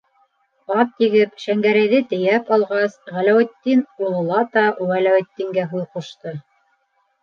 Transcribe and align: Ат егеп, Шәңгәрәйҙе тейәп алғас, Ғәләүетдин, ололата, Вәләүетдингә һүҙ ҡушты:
Ат 0.83 1.03
егеп, 1.03 1.35
Шәңгәрәйҙе 1.43 1.99
тейәп 2.15 2.51
алғас, 2.59 2.97
Ғәләүетдин, 3.13 3.87
ололата, 4.11 4.67
Вәләүетдингә 4.93 5.73
һүҙ 5.73 5.91
ҡушты: 5.97 6.39